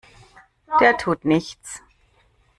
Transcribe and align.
Der 0.79 0.97
tut 0.97 1.25
nichts! 1.25 1.83